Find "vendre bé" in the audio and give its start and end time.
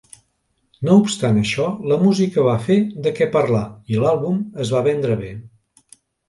4.89-5.31